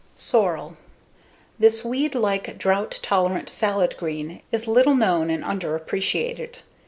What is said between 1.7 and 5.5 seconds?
weed like, drought tolerant salad green is little known and